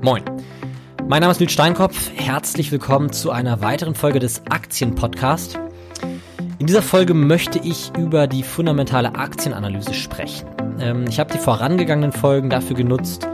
[0.00, 0.22] Moin.
[1.08, 2.12] Mein Name ist Lüd Steinkopf.
[2.14, 5.58] Herzlich willkommen zu einer weiteren Folge des Aktienpodcasts.
[6.60, 10.46] In dieser Folge möchte ich über die fundamentale Aktienanalyse sprechen.
[10.78, 13.26] Ähm, ich habe die vorangegangenen Folgen dafür genutzt,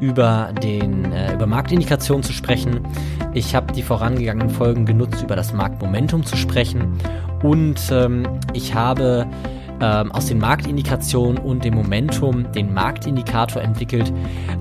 [0.00, 2.86] über, den, äh, über Marktindikationen zu sprechen.
[3.32, 6.98] Ich habe die vorangegangenen Folgen genutzt, über das Marktmomentum zu sprechen.
[7.42, 9.26] Und ähm, ich habe
[9.82, 14.12] ähm, aus den Marktindikationen und dem Momentum den Marktindikator entwickelt,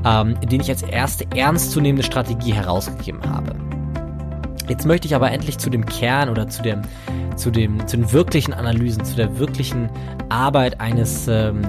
[0.04, 3.56] ähm, den ich als erste ernstzunehmende Strategie herausgegeben habe.
[4.68, 6.82] Jetzt möchte ich aber endlich zu dem Kern oder zu dem,
[7.36, 9.90] zu dem, zu den wirklichen Analysen, zu der wirklichen
[10.30, 11.62] Arbeit eines ähm,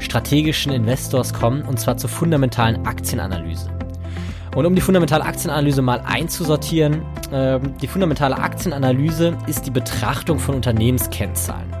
[0.00, 3.70] strategischen Investors kommen, und zwar zur fundamentalen Aktienanalyse.
[4.56, 10.54] Und um die fundamentale Aktienanalyse mal einzusortieren, äh, die fundamentale Aktienanalyse ist die Betrachtung von
[10.54, 11.75] Unternehmenskennzahlen.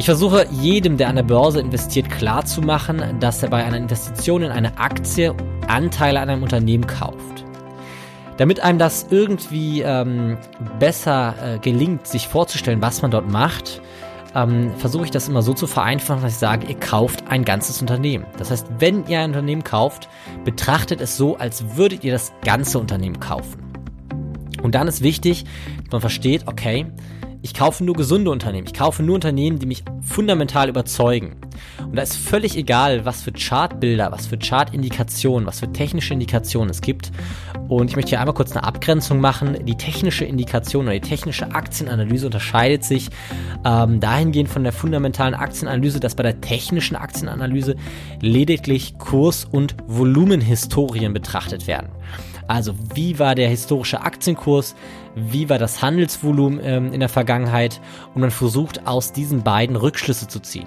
[0.00, 4.50] Ich versuche jedem, der an der Börse investiert, klarzumachen, dass er bei einer Investition in
[4.50, 5.34] eine Aktie
[5.68, 7.44] Anteile an einem Unternehmen kauft.
[8.38, 10.38] Damit einem das irgendwie ähm,
[10.78, 13.82] besser äh, gelingt, sich vorzustellen, was man dort macht,
[14.34, 17.82] ähm, versuche ich das immer so zu vereinfachen, dass ich sage, ihr kauft ein ganzes
[17.82, 18.24] Unternehmen.
[18.38, 20.08] Das heißt, wenn ihr ein Unternehmen kauft,
[20.46, 23.70] betrachtet es so, als würdet ihr das ganze Unternehmen kaufen.
[24.62, 25.44] Und dann ist wichtig,
[25.82, 26.86] dass man versteht, okay,
[27.42, 28.66] ich kaufe nur gesunde Unternehmen.
[28.66, 31.36] Ich kaufe nur Unternehmen, die mich fundamental überzeugen.
[31.78, 36.70] Und da ist völlig egal, was für Chartbilder, was für Chartindikationen, was für technische Indikationen
[36.70, 37.10] es gibt.
[37.68, 39.64] Und ich möchte hier einmal kurz eine Abgrenzung machen.
[39.64, 43.08] Die technische Indikation oder die technische Aktienanalyse unterscheidet sich
[43.64, 47.76] ähm, dahingehend von der fundamentalen Aktienanalyse, dass bei der technischen Aktienanalyse
[48.20, 51.90] lediglich Kurs- und Volumenhistorien betrachtet werden.
[52.50, 54.74] Also wie war der historische Aktienkurs,
[55.14, 57.80] wie war das Handelsvolumen ähm, in der Vergangenheit
[58.12, 60.66] und man versucht aus diesen beiden Rückschlüsse zu ziehen.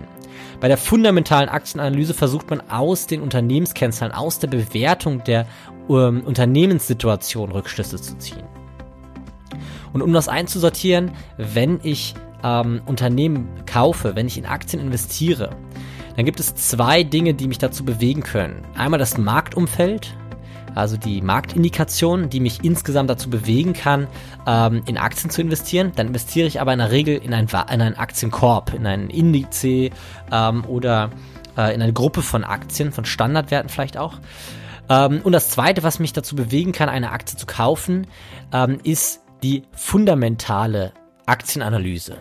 [0.62, 5.46] Bei der fundamentalen Aktienanalyse versucht man aus den Unternehmenskennzahlen, aus der Bewertung der
[5.90, 8.46] ähm, Unternehmenssituation Rückschlüsse zu ziehen.
[9.92, 15.50] Und um das einzusortieren, wenn ich ähm, Unternehmen kaufe, wenn ich in Aktien investiere,
[16.16, 18.62] dann gibt es zwei Dinge, die mich dazu bewegen können.
[18.76, 20.16] Einmal das Marktumfeld,
[20.76, 24.08] also die Marktindikation, die mich insgesamt dazu bewegen kann,
[24.48, 25.92] ähm, in Aktien zu investieren.
[25.96, 29.64] Dann investiere ich aber in der Regel in, ein, in einen Aktienkorb, in einen Indiz
[29.64, 31.10] ähm, oder
[31.58, 34.20] äh, in eine Gruppe von Aktien, von Standardwerten vielleicht auch.
[34.90, 38.08] Ähm, und das Zweite, was mich dazu bewegen kann, eine Aktie zu kaufen,
[38.52, 40.94] ähm, ist die fundamentale
[41.26, 42.18] Aktienanalyse.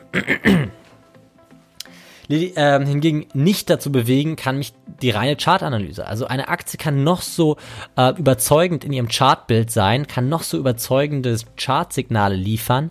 [2.31, 4.73] Äh, hingegen nicht dazu bewegen kann mich
[5.03, 6.07] die reine Chartanalyse.
[6.07, 7.57] Also eine Aktie kann noch so
[7.97, 12.91] äh, überzeugend in ihrem Chartbild sein, kann noch so überzeugende Chartsignale liefern.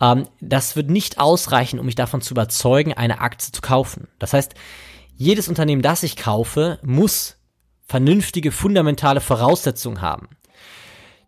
[0.00, 4.08] Ähm, das wird nicht ausreichen, um mich davon zu überzeugen, eine Aktie zu kaufen.
[4.18, 4.54] Das heißt,
[5.16, 7.36] jedes Unternehmen, das ich kaufe, muss
[7.86, 10.28] vernünftige, fundamentale Voraussetzungen haben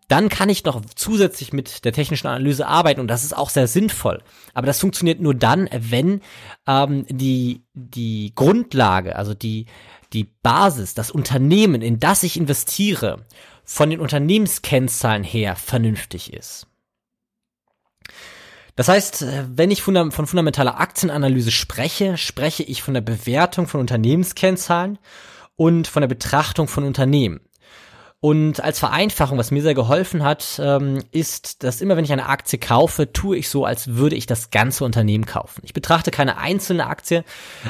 [0.07, 3.67] dann kann ich noch zusätzlich mit der technischen Analyse arbeiten und das ist auch sehr
[3.67, 4.21] sinnvoll.
[4.53, 6.21] Aber das funktioniert nur dann, wenn
[6.65, 9.65] ähm, die, die Grundlage, also die,
[10.13, 13.25] die Basis, das Unternehmen, in das ich investiere,
[13.65, 16.67] von den Unternehmenskennzahlen her vernünftig ist.
[18.77, 19.25] Das heißt,
[19.55, 24.99] wenn ich von fundamentaler Aktienanalyse spreche, spreche ich von der Bewertung von Unternehmenskennzahlen
[25.55, 27.41] und von der Betrachtung von Unternehmen.
[28.19, 32.27] Und als Vereinfachung, was mir sehr geholfen hat, ähm, ist, dass immer wenn ich eine
[32.27, 35.61] Aktie kaufe, tue ich so, als würde ich das ganze Unternehmen kaufen.
[35.63, 37.23] Ich betrachte keine einzelne Aktie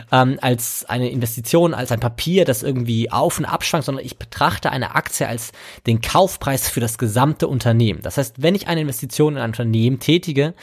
[0.10, 4.72] ähm, als eine Investition, als ein Papier, das irgendwie auf und abschwankt, sondern ich betrachte
[4.72, 5.52] eine Aktie als
[5.86, 8.02] den Kaufpreis für das gesamte Unternehmen.
[8.02, 10.54] Das heißt, wenn ich eine Investition in ein Unternehmen tätige,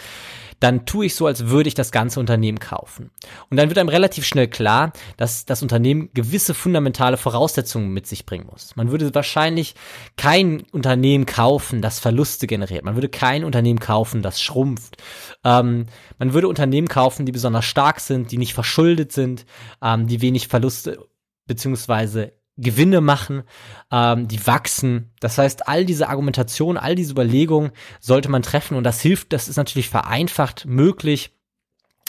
[0.60, 3.10] dann tue ich so, als würde ich das ganze Unternehmen kaufen.
[3.50, 8.26] Und dann wird einem relativ schnell klar, dass das Unternehmen gewisse fundamentale Voraussetzungen mit sich
[8.26, 8.76] bringen muss.
[8.76, 9.74] Man würde wahrscheinlich
[10.16, 12.84] kein Unternehmen kaufen, das Verluste generiert.
[12.84, 14.96] Man würde kein Unternehmen kaufen, das schrumpft.
[15.44, 15.86] Ähm,
[16.18, 19.46] man würde Unternehmen kaufen, die besonders stark sind, die nicht verschuldet sind,
[19.82, 20.98] ähm, die wenig Verluste
[21.46, 23.42] beziehungsweise Gewinne machen,
[23.90, 25.10] ähm, die wachsen.
[25.20, 29.48] Das heißt, all diese Argumentation, all diese Überlegungen sollte man treffen und das hilft, das
[29.48, 31.32] ist natürlich vereinfacht möglich,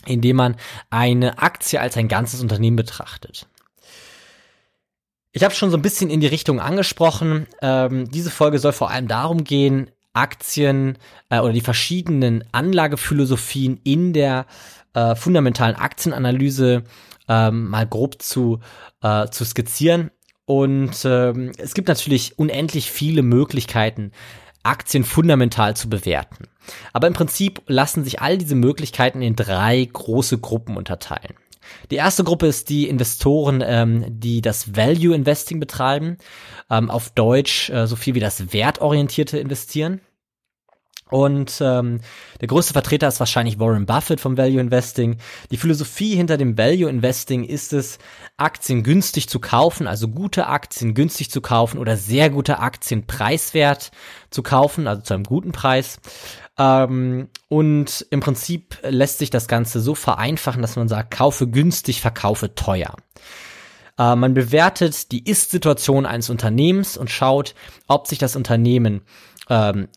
[0.05, 0.55] indem man
[0.89, 3.47] eine Aktie als ein ganzes Unternehmen betrachtet.
[5.31, 7.47] Ich habe schon so ein bisschen in die Richtung angesprochen.
[7.61, 10.97] Ähm, diese Folge soll vor allem darum gehen, Aktien
[11.29, 14.45] äh, oder die verschiedenen Anlagephilosophien in der
[14.93, 16.83] äh, fundamentalen Aktienanalyse
[17.27, 18.59] ähm, mal grob zu,
[19.01, 20.11] äh, zu skizzieren.
[20.45, 24.11] Und ähm, es gibt natürlich unendlich viele Möglichkeiten,
[24.63, 26.47] Aktien fundamental zu bewerten.
[26.93, 31.35] Aber im Prinzip lassen sich all diese Möglichkeiten in drei große Gruppen unterteilen.
[31.91, 36.17] Die erste Gruppe ist die Investoren, ähm, die das Value Investing betreiben,
[36.69, 40.01] ähm, auf Deutsch äh, so viel wie das wertorientierte Investieren.
[41.11, 42.01] Und ähm,
[42.41, 45.17] der größte Vertreter ist wahrscheinlich Warren Buffett vom Value Investing.
[45.51, 47.99] Die Philosophie hinter dem Value Investing ist es,
[48.37, 53.91] Aktien günstig zu kaufen, also gute Aktien günstig zu kaufen oder sehr gute Aktien preiswert
[54.31, 55.99] zu kaufen, also zu einem guten Preis.
[56.57, 62.01] Ähm, und im Prinzip lässt sich das Ganze so vereinfachen, dass man sagt, kaufe günstig,
[62.01, 62.95] verkaufe teuer.
[63.99, 67.53] Äh, man bewertet die Ist-Situation eines Unternehmens und schaut,
[67.87, 69.01] ob sich das Unternehmen
[69.49, 69.87] ähm,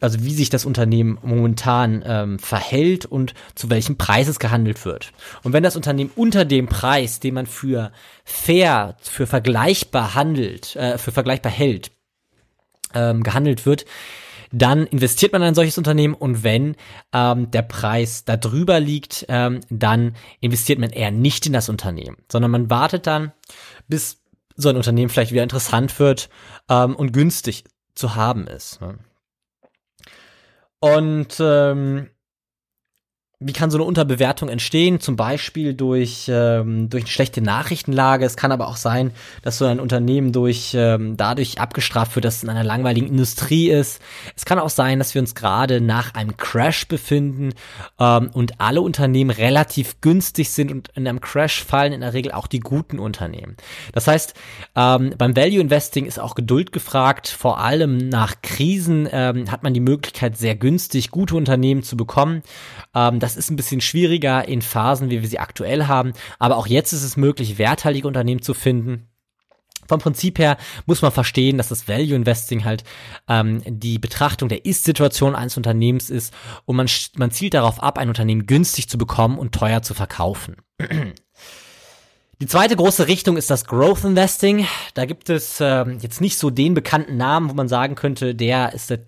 [0.00, 5.12] also wie sich das Unternehmen momentan ähm, verhält und zu welchem Preis es gehandelt wird.
[5.42, 7.92] Und wenn das Unternehmen unter dem Preis, den man für
[8.24, 11.90] fair, für vergleichbar handelt, äh, für vergleichbar hält,
[12.94, 13.84] ähm, gehandelt wird,
[14.52, 16.76] dann investiert man in ein solches Unternehmen und wenn
[17.12, 22.16] ähm, der Preis da drüber liegt, ähm, dann investiert man eher nicht in das Unternehmen,
[22.30, 23.32] sondern man wartet dann,
[23.88, 24.22] bis
[24.56, 26.28] so ein Unternehmen vielleicht wieder interessant wird
[26.68, 28.80] ähm, und günstig zu haben ist.
[28.80, 28.98] Ne?
[30.80, 32.10] Und ähm,
[33.40, 34.98] wie kann so eine Unterbewertung entstehen?
[34.98, 38.24] Zum Beispiel durch, ähm, durch eine schlechte Nachrichtenlage.
[38.24, 39.12] Es kann aber auch sein,
[39.42, 43.70] dass so ein Unternehmen durch, ähm, dadurch abgestraft wird, dass es in einer langweiligen Industrie
[43.70, 44.02] ist.
[44.34, 47.54] Es kann auch sein, dass wir uns gerade nach einem Crash befinden
[48.00, 52.32] ähm, und alle Unternehmen relativ günstig sind und in einem Crash fallen in der Regel
[52.32, 53.56] auch die guten Unternehmen.
[53.92, 54.34] Das heißt,
[54.74, 57.28] ähm, beim Value Investing ist auch Geduld gefragt.
[57.28, 62.42] Vor allem nach Krisen ähm, hat man die Möglichkeit, sehr günstig gute Unternehmen zu bekommen.
[62.96, 66.14] Ähm, das ist ein bisschen schwieriger in Phasen, wie wir sie aktuell haben.
[66.38, 69.08] Aber auch jetzt ist es möglich, werthaltige Unternehmen zu finden.
[69.86, 72.84] Vom Prinzip her muss man verstehen, dass das Value Investing halt
[73.28, 76.32] ähm, die Betrachtung der Ist-Situation eines Unternehmens ist
[76.64, 80.56] und man, man zielt darauf ab, ein Unternehmen günstig zu bekommen und teuer zu verkaufen.
[82.40, 84.64] Die zweite große Richtung ist das Growth Investing.
[84.94, 88.72] Da gibt es äh, jetzt nicht so den bekannten Namen, wo man sagen könnte, der
[88.74, 89.00] ist der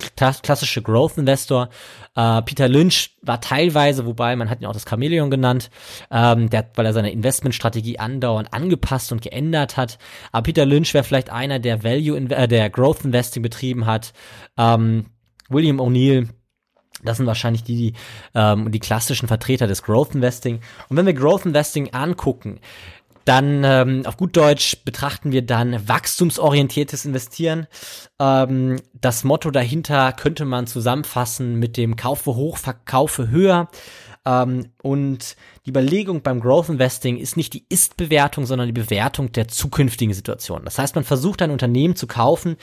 [0.43, 1.69] klassische Growth Investor.
[2.17, 5.71] Äh, Peter Lynch war teilweise, wobei man hat ihn auch das Chameleon genannt,
[6.11, 9.99] ähm, der, weil er seine Investmentstrategie andauernd angepasst und geändert hat.
[10.33, 14.12] Aber Peter Lynch wäre vielleicht einer, der Value, äh, der Growth Investing betrieben hat.
[14.59, 15.06] Ähm,
[15.49, 16.26] William O'Neill
[17.03, 17.93] das sind wahrscheinlich die, die,
[18.35, 20.61] ähm, die klassischen Vertreter des Growth Investing.
[20.88, 22.61] Und wenn wir Growth Investing angucken,
[23.31, 27.69] dann ähm, auf gut Deutsch betrachten wir dann wachstumsorientiertes Investieren.
[28.19, 33.69] Ähm, das Motto dahinter könnte man zusammenfassen mit dem Kaufe hoch, Verkaufe höher.
[34.27, 39.47] Ähm, und die Überlegung beim Growth Investing ist nicht die Ist-Bewertung, sondern die Bewertung der
[39.47, 40.65] zukünftigen Situation.
[40.65, 42.56] Das heißt, man versucht ein Unternehmen zu kaufen,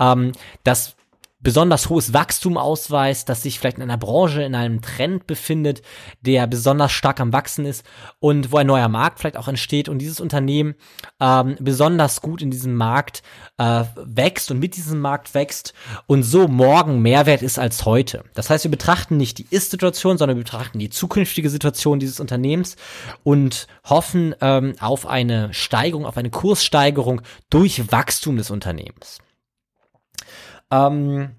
[0.00, 0.32] ähm,
[0.62, 0.96] das
[1.44, 5.82] besonders hohes Wachstum ausweist, dass sich vielleicht in einer Branche in einem Trend befindet,
[6.22, 7.84] der besonders stark am Wachsen ist
[8.18, 10.74] und wo ein neuer Markt vielleicht auch entsteht und dieses Unternehmen
[11.20, 13.22] ähm, besonders gut in diesem Markt
[13.58, 15.74] äh, wächst und mit diesem Markt wächst
[16.06, 18.24] und so morgen Mehrwert ist als heute.
[18.34, 22.76] Das heißt, wir betrachten nicht die Ist-Situation, sondern wir betrachten die zukünftige Situation dieses Unternehmens
[23.22, 27.20] und hoffen ähm, auf eine Steigerung, auf eine Kurssteigerung
[27.50, 29.18] durch Wachstum des Unternehmens.
[30.74, 31.30] Ähm,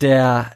[0.00, 0.50] der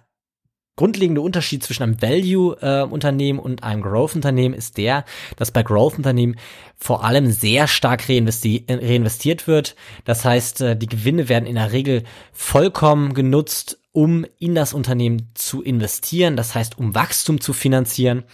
[0.76, 5.04] grundlegende Unterschied zwischen einem Value-Unternehmen äh, und einem Growth-Unternehmen ist der,
[5.36, 6.36] dass bei Growth-Unternehmen
[6.76, 9.74] vor allem sehr stark reinvesti reinvestiert wird.
[10.04, 15.30] Das heißt, äh, die Gewinne werden in der Regel vollkommen genutzt, um in das Unternehmen
[15.34, 16.36] zu investieren.
[16.36, 18.24] Das heißt, um Wachstum zu finanzieren.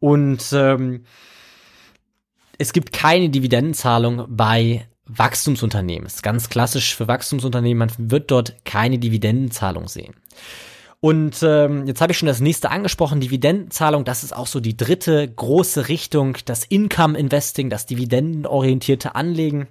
[0.00, 1.04] Und ähm,
[2.58, 6.06] es gibt keine Dividendenzahlung bei Wachstumsunternehmen.
[6.06, 7.78] ist ganz klassisch für Wachstumsunternehmen.
[7.78, 10.14] Man wird dort keine Dividendenzahlung sehen.
[11.00, 14.04] Und ähm, jetzt habe ich schon das nächste angesprochen, Dividendenzahlung.
[14.04, 19.68] Das ist auch so die dritte große Richtung, das Income Investing, das dividendenorientierte Anlegen.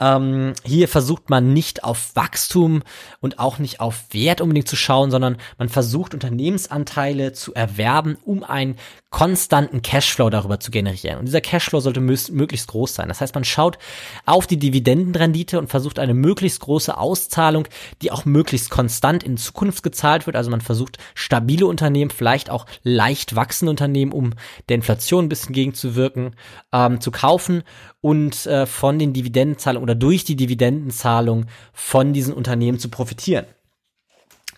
[0.00, 2.82] Ähm, hier versucht man nicht auf Wachstum
[3.20, 8.42] und auch nicht auf Wert unbedingt zu schauen, sondern man versucht Unternehmensanteile zu erwerben, um
[8.42, 8.76] einen
[9.10, 11.18] konstanten Cashflow darüber zu generieren.
[11.18, 13.08] Und dieser Cashflow sollte möglichst groß sein.
[13.08, 13.76] Das heißt, man schaut
[14.24, 17.66] auf die Dividendenrendite und versucht eine möglichst große Auszahlung,
[18.02, 20.36] die auch möglichst konstant in Zukunft gezahlt wird.
[20.36, 24.32] Also man versucht stabile Unternehmen, vielleicht auch leicht wachsende Unternehmen, um
[24.68, 26.36] der Inflation ein bisschen gegenzuwirken,
[26.72, 27.64] ähm, zu kaufen
[28.00, 33.46] und äh, von den Dividendenzahlungen oder durch die Dividendenzahlung von diesen Unternehmen zu profitieren.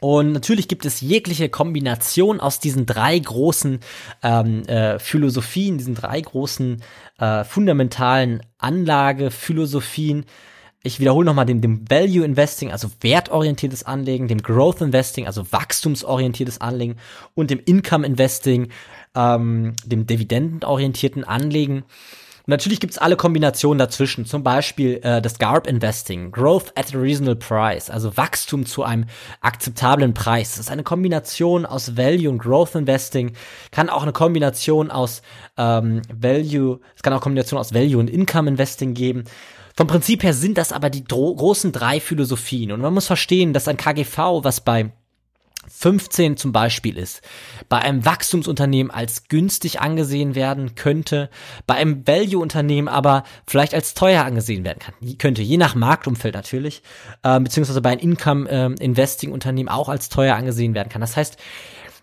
[0.03, 3.79] Und natürlich gibt es jegliche Kombination aus diesen drei großen
[4.25, 6.83] ähm, äh, Philosophien, diesen drei großen
[7.21, 10.25] äh, fundamentalen Anlagephilosophien,
[10.83, 16.61] ich wiederhole nochmal, dem, dem Value Investing, also wertorientiertes Anlegen, dem Growth Investing, also wachstumsorientiertes
[16.61, 16.97] Anlegen
[17.35, 18.71] und dem Income Investing,
[19.15, 21.85] ähm, dem dividendenorientierten Anlegen.
[22.45, 26.99] Und natürlich gibt's alle Kombinationen dazwischen, zum Beispiel äh, das GARP Investing, Growth at a
[26.99, 29.07] Reasonable Price, also Wachstum zu einem
[29.41, 30.51] akzeptablen Preis.
[30.51, 33.33] Das ist eine Kombination aus Value und Growth Investing,
[33.71, 35.23] kann auch eine Kombination aus
[35.57, 39.25] ähm, Value, es kann auch Kombination aus Value und Income Investing geben.
[39.77, 42.73] Vom Prinzip her sind das aber die großen drei Philosophien.
[42.73, 44.93] Und man muss verstehen, dass ein KGV, was bei
[45.69, 47.23] 15 zum Beispiel ist,
[47.69, 51.31] bei einem Wachstumsunternehmen als günstig angesehen werden könnte,
[51.67, 56.83] bei einem Value-Unternehmen aber vielleicht als teuer angesehen werden kann, könnte, je nach Marktumfeld natürlich,
[57.23, 61.01] äh, beziehungsweise bei einem Income-Investing-Unternehmen ähm, auch als teuer angesehen werden kann.
[61.01, 61.37] Das heißt,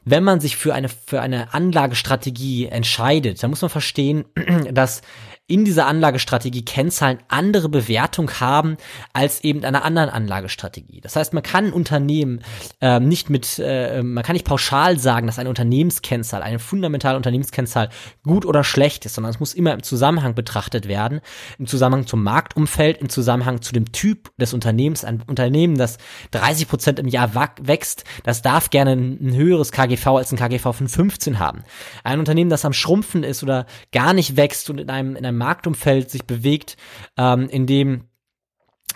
[0.05, 4.25] wenn man sich für eine, für eine Anlagestrategie entscheidet, dann muss man verstehen,
[4.71, 5.01] dass
[5.49, 8.77] in dieser Anlagestrategie Kennzahlen andere Bewertung haben
[9.13, 11.01] als eben einer anderen Anlagestrategie.
[11.01, 12.41] Das heißt, man kann ein Unternehmen
[12.81, 17.89] ähm, nicht mit, äh, man kann nicht pauschal sagen, dass eine Unternehmenskennzahl, eine fundamentale Unternehmenskennzahl
[18.23, 21.19] gut oder schlecht ist, sondern es muss immer im Zusammenhang betrachtet werden,
[21.57, 25.03] im Zusammenhang zum Marktumfeld, im Zusammenhang zu dem Typ des Unternehmens.
[25.03, 25.97] Ein Unternehmen, das
[26.31, 30.87] 30 Prozent im Jahr wächst, das darf gerne ein höheres KGV als ein KGV von
[30.87, 31.63] 15 haben.
[32.03, 35.38] Ein Unternehmen, das am Schrumpfen ist oder gar nicht wächst und in einem, in einem
[35.39, 36.77] Marktumfeld sich bewegt,
[37.17, 38.09] ähm, in dem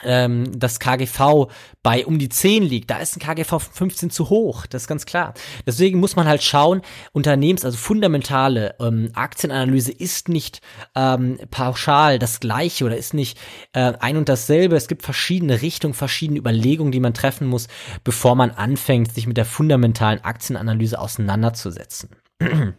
[0.03, 1.47] ähm, das KGV
[1.81, 4.87] bei um die 10 liegt, da ist ein KGV von 15 zu hoch, das ist
[4.87, 5.33] ganz klar.
[5.65, 6.81] Deswegen muss man halt schauen,
[7.11, 10.61] Unternehmens, also fundamentale ähm, Aktienanalyse ist nicht
[10.95, 13.39] ähm, pauschal das gleiche oder ist nicht
[13.73, 14.75] äh, ein und dasselbe.
[14.75, 17.67] Es gibt verschiedene Richtungen, verschiedene Überlegungen, die man treffen muss,
[18.03, 22.09] bevor man anfängt, sich mit der fundamentalen Aktienanalyse auseinanderzusetzen.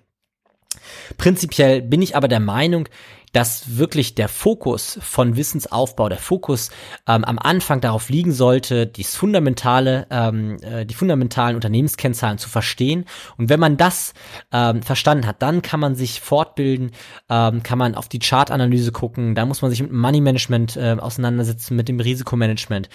[1.16, 2.88] Prinzipiell bin ich aber der Meinung,
[3.34, 6.70] dass wirklich der Fokus von Wissensaufbau, der Fokus
[7.06, 13.06] ähm, am Anfang darauf liegen sollte, dies fundamentale, ähm, äh, die fundamentalen Unternehmenskennzahlen zu verstehen.
[13.36, 14.14] Und wenn man das
[14.52, 16.92] ähm, verstanden hat, dann kann man sich fortbilden,
[17.28, 20.96] ähm, kann man auf die Chartanalyse gucken, da muss man sich mit Money Management äh,
[20.98, 22.88] auseinandersetzen, mit dem Risikomanagement.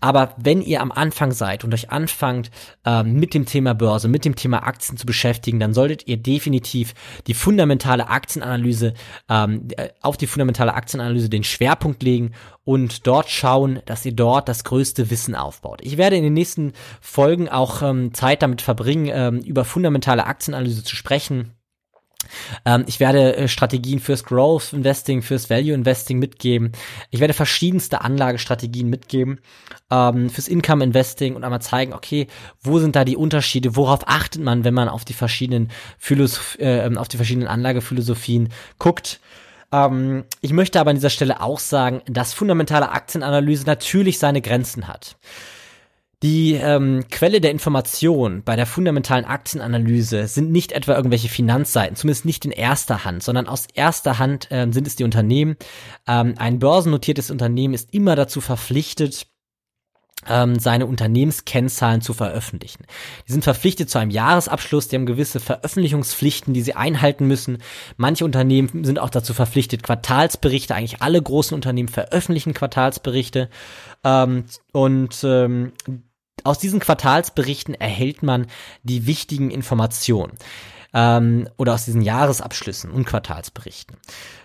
[0.00, 2.50] Aber wenn ihr am Anfang seid und euch anfangt,
[2.84, 6.94] ähm, mit dem Thema Börse, mit dem Thema Aktien zu beschäftigen, dann solltet ihr definitiv
[7.26, 8.94] die fundamentale Aktienanalyse,
[9.28, 12.32] ähm, äh, auf die fundamentale Aktienanalyse den Schwerpunkt legen
[12.64, 15.80] und dort schauen, dass ihr dort das größte Wissen aufbaut.
[15.82, 20.84] Ich werde in den nächsten Folgen auch ähm, Zeit damit verbringen, ähm, über fundamentale Aktienanalyse
[20.84, 21.57] zu sprechen
[22.64, 26.72] ähm, ich werde äh, Strategien fürs Growth Investing, fürs Value Investing mitgeben.
[27.10, 29.40] Ich werde verschiedenste Anlagestrategien mitgeben,
[29.90, 32.26] ähm, fürs Income Investing und einmal zeigen, okay,
[32.62, 36.88] wo sind da die Unterschiede, worauf achtet man, wenn man auf die verschiedenen Philosoph äh,
[36.96, 39.20] auf die verschiedenen Anlagephilosophien guckt.
[39.72, 44.88] Ähm, ich möchte aber an dieser Stelle auch sagen, dass fundamentale Aktienanalyse natürlich seine Grenzen
[44.88, 45.16] hat.
[46.24, 52.24] Die ähm, Quelle der Information bei der fundamentalen Aktienanalyse sind nicht etwa irgendwelche Finanzseiten, zumindest
[52.24, 55.56] nicht in erster Hand, sondern aus erster Hand ähm, sind es die Unternehmen.
[56.08, 59.28] Ähm, ein börsennotiertes Unternehmen ist immer dazu verpflichtet,
[60.26, 62.84] ähm, seine Unternehmenskennzahlen zu veröffentlichen.
[63.28, 67.58] Die sind verpflichtet zu einem Jahresabschluss, die haben gewisse Veröffentlichungspflichten, die sie einhalten müssen.
[67.96, 73.48] Manche Unternehmen sind auch dazu verpflichtet, Quartalsberichte, eigentlich alle großen Unternehmen veröffentlichen Quartalsberichte.
[74.02, 75.72] Ähm, und ähm,
[76.46, 78.46] aus diesen Quartalsberichten erhält man
[78.82, 80.32] die wichtigen Informationen
[80.94, 83.96] ähm, oder aus diesen Jahresabschlüssen und Quartalsberichten.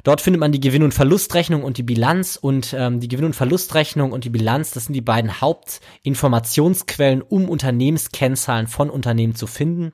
[0.04, 3.36] Dort findet man die Gewinn- und Verlustrechnung und die Bilanz und ähm, die Gewinn- und
[3.36, 9.94] Verlustrechnung und die Bilanz, das sind die beiden Hauptinformationsquellen, um Unternehmenskennzahlen von Unternehmen zu finden.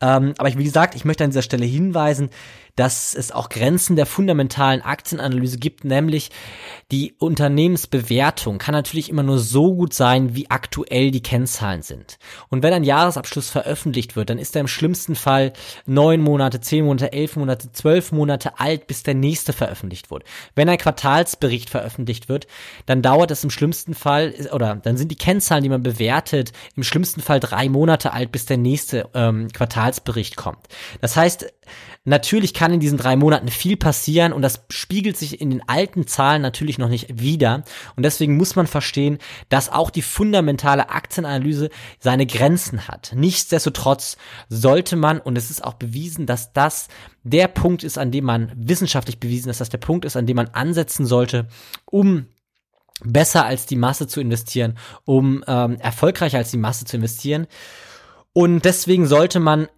[0.00, 2.30] Ähm, aber ich, wie gesagt, ich möchte an dieser Stelle hinweisen,
[2.78, 6.30] dass es auch Grenzen der fundamentalen Aktienanalyse gibt, nämlich
[6.92, 12.18] die Unternehmensbewertung kann natürlich immer nur so gut sein, wie aktuell die Kennzahlen sind.
[12.48, 15.52] Und wenn ein Jahresabschluss veröffentlicht wird, dann ist er im schlimmsten Fall
[15.86, 20.22] neun Monate, zehn Monate, elf Monate, zwölf Monate alt, bis der nächste veröffentlicht wird.
[20.54, 22.46] Wenn ein Quartalsbericht veröffentlicht wird,
[22.86, 26.84] dann dauert es im schlimmsten Fall, oder dann sind die Kennzahlen, die man bewertet, im
[26.84, 30.68] schlimmsten Fall drei Monate alt, bis der nächste ähm, Quartalsbericht kommt.
[31.00, 31.52] Das heißt,
[32.04, 36.06] Natürlich kann in diesen drei Monaten viel passieren und das spiegelt sich in den alten
[36.06, 37.64] Zahlen natürlich noch nicht wieder.
[37.96, 43.12] Und deswegen muss man verstehen, dass auch die fundamentale Aktienanalyse seine Grenzen hat.
[43.14, 44.16] Nichtsdestotrotz
[44.48, 46.88] sollte man, und es ist auch bewiesen, dass das
[47.22, 50.26] der Punkt ist, an dem man wissenschaftlich bewiesen ist, dass das der Punkt ist, an
[50.26, 51.48] dem man ansetzen sollte,
[51.84, 52.26] um
[53.04, 57.46] besser als die Masse zu investieren, um ähm, erfolgreicher als die Masse zu investieren.
[58.32, 59.68] Und deswegen sollte man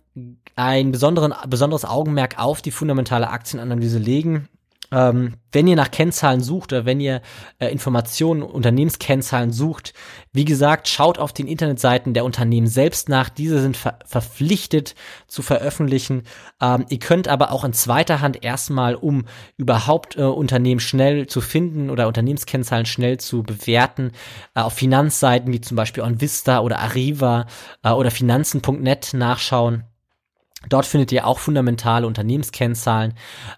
[0.57, 4.49] ein besonderen, besonderes Augenmerk auf die fundamentale Aktienanalyse legen.
[4.92, 7.23] ähm, wenn ihr nach Kennzahlen sucht oder wenn ihr
[7.59, 9.95] äh, Informationen, Unternehmenskennzahlen sucht,
[10.33, 13.28] wie gesagt, schaut auf den Internetseiten der Unternehmen selbst nach.
[13.28, 14.95] Diese sind ver verpflichtet
[15.26, 16.23] zu veröffentlichen.
[16.61, 19.26] Ähm, ihr könnt aber auch in zweiter Hand erstmal, um
[19.57, 24.12] überhaupt äh, Unternehmen schnell zu finden oder Unternehmenskennzahlen schnell zu bewerten,
[24.54, 27.47] äh, auf Finanzseiten wie zum Beispiel OnVista oder Arriva
[27.85, 29.85] äh, oder Finanzen.net nachschauen.
[30.68, 33.14] Dort findet ihr auch fundamentale Unternehmenskennzahlen.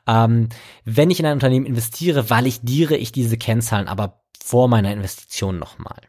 [0.07, 0.49] Ähm,
[0.85, 6.01] wenn ich in ein Unternehmen investiere, validiere ich diese Kennzahlen aber vor meiner Investition nochmal.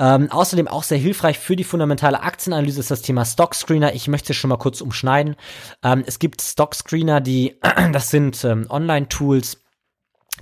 [0.00, 3.94] Ähm, außerdem auch sehr hilfreich für die fundamentale Aktienanalyse ist das Thema Stock Screener.
[3.94, 5.36] Ich möchte es schon mal kurz umschneiden.
[5.84, 7.58] Ähm, es gibt Stock Screener, die,
[7.92, 9.60] das sind ähm, Online-Tools,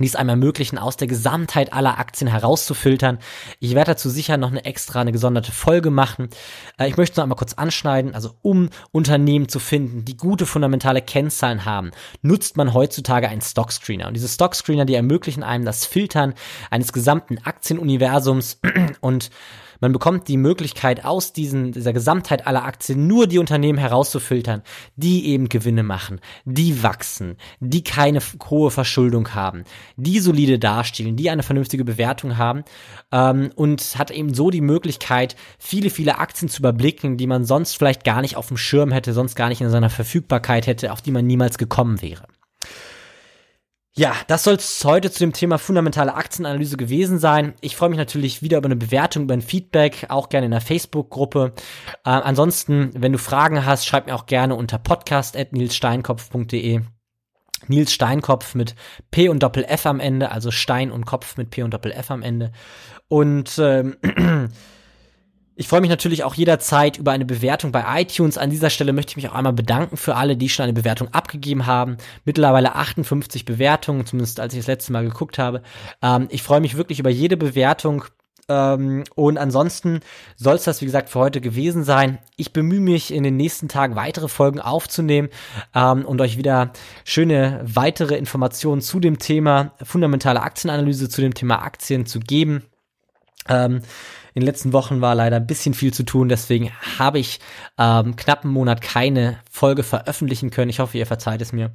[0.02, 3.18] die es einem ermöglichen, aus der Gesamtheit aller Aktien herauszufiltern.
[3.60, 6.28] Ich werde dazu sicher noch eine extra, eine gesonderte Folge machen.
[6.78, 11.02] Äh, ich möchte noch einmal kurz anschneiden, also um Unternehmen zu finden, die gute fundamentale
[11.02, 11.90] Kennzahlen haben,
[12.22, 14.08] nutzt man heutzutage einen Stockscreener.
[14.08, 16.34] Und diese Stockscreener, die ermöglichen einem das Filtern
[16.70, 18.60] eines gesamten Aktienuniversums
[19.00, 19.30] und
[19.80, 24.62] man bekommt die Möglichkeit, aus diesen, dieser Gesamtheit aller Aktien nur die Unternehmen herauszufiltern,
[24.96, 29.64] die eben Gewinne machen, die wachsen, die keine hohe Verschuldung haben,
[29.96, 32.64] die solide dastehen, die eine vernünftige Bewertung haben
[33.12, 37.76] ähm, und hat eben so die Möglichkeit, viele, viele Aktien zu überblicken, die man sonst
[37.76, 41.02] vielleicht gar nicht auf dem Schirm hätte, sonst gar nicht in seiner Verfügbarkeit hätte, auf
[41.02, 42.26] die man niemals gekommen wäre.
[43.98, 47.54] Ja, das soll es heute zu dem Thema fundamentale Aktienanalyse gewesen sein.
[47.60, 50.60] Ich freue mich natürlich wieder über eine Bewertung, über ein Feedback, auch gerne in der
[50.60, 51.52] Facebook-Gruppe.
[52.04, 56.82] Äh, ansonsten, wenn du Fragen hast, schreib mir auch gerne unter podcast.nilssteinkopf.de.
[57.66, 58.76] Nils Steinkopf mit
[59.10, 62.12] P und Doppel F am Ende, also Stein und Kopf mit P und Doppel F
[62.12, 62.52] am Ende.
[63.08, 63.96] Und ähm,
[65.60, 68.38] Ich freue mich natürlich auch jederzeit über eine Bewertung bei iTunes.
[68.38, 71.08] An dieser Stelle möchte ich mich auch einmal bedanken für alle, die schon eine Bewertung
[71.08, 71.96] abgegeben haben.
[72.24, 75.62] Mittlerweile 58 Bewertungen, zumindest als ich das letzte Mal geguckt habe.
[76.00, 78.04] Ähm, ich freue mich wirklich über jede Bewertung.
[78.48, 79.98] Ähm, und ansonsten
[80.36, 82.18] soll es das, wie gesagt, für heute gewesen sein.
[82.36, 85.28] Ich bemühe mich, in den nächsten Tagen weitere Folgen aufzunehmen
[85.74, 86.70] ähm, und euch wieder
[87.02, 92.62] schöne weitere Informationen zu dem Thema fundamentale Aktienanalyse, zu dem Thema Aktien zu geben.
[93.48, 93.82] Ähm,
[94.34, 97.40] in den letzten Wochen war leider ein bisschen viel zu tun, deswegen habe ich
[97.76, 100.70] ähm, knapp einen Monat keine Folge veröffentlichen können.
[100.70, 101.72] Ich hoffe, ihr verzeiht es mir.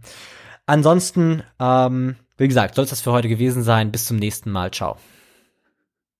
[0.65, 3.91] Ansonsten, ähm, wie gesagt, soll es das für heute gewesen sein.
[3.91, 4.71] Bis zum nächsten Mal.
[4.71, 4.97] Ciao.